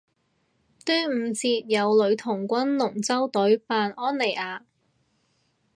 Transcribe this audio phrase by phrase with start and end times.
[0.83, 4.61] 端午節有女童軍龍舟隊扮安妮亞